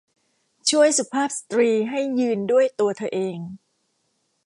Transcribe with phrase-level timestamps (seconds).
[0.69, 3.37] ช่วยสุภาพสตรีให้ยืนด้วยตัวเธอเอง